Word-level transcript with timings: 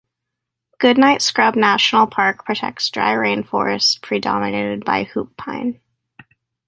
Goodnight 0.79 1.21
Scrub 1.21 1.55
National 1.55 2.07
Park 2.07 2.43
protects 2.43 2.89
dry 2.89 3.13
rainforest 3.13 4.01
predominated 4.01 4.83
by 4.83 5.03
hoop 5.03 5.37
pine. 5.37 5.79